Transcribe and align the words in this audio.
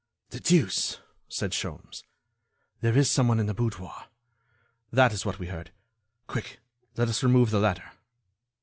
"The 0.31 0.39
deuce!" 0.39 0.99
said 1.27 1.51
Sholmes, 1.51 2.03
"there 2.79 2.97
is 2.97 3.07
someone 3.11 3.39
in 3.39 3.45
the 3.45 3.53
boudoir. 3.53 4.05
That 4.91 5.13
is 5.13 5.27
what 5.27 5.37
we 5.37 5.45
heard. 5.49 5.69
Quick, 6.25 6.57
let 6.97 7.07
us 7.07 7.21
remove 7.21 7.51
the 7.51 7.59
ladder." 7.59 7.91